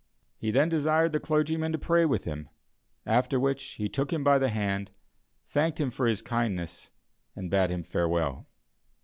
[0.35, 2.49] He then desired the clergyman to pray with him,
[3.05, 4.89] after which he took him by the hand,
[5.45, 6.89] thanked him for his kindness,
[7.35, 8.47] and bade him farewell.